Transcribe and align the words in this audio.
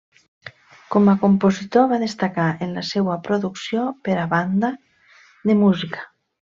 Com 0.95 1.11
a 1.13 1.15
compositor 1.23 1.85
va 1.93 2.01
destacar 2.05 2.47
en 2.67 2.73
la 2.79 2.85
seua 2.95 3.21
producció 3.29 3.85
per 4.09 4.19
a 4.23 4.29
banda 4.37 4.77
de 5.51 5.63
música. 5.65 6.09